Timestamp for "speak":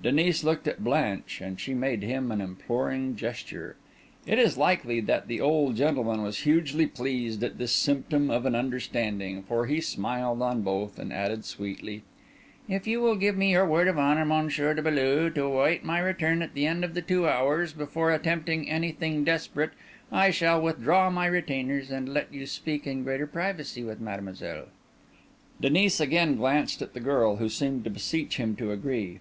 22.46-22.86